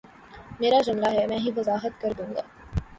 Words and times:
میرا 0.59 0.79
جملہ 0.85 1.09
ہے 1.11 1.27
میں 1.27 1.37
ہی 1.37 1.51
وضاحت 1.55 2.01
کر 2.01 2.11
دوں 2.17 2.33
گا 2.35 2.41